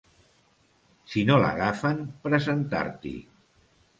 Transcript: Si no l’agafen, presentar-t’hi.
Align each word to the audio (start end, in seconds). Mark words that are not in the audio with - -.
Si 1.11 1.25
no 1.27 1.35
l’agafen, 1.43 2.01
presentar-t’hi. 2.25 3.15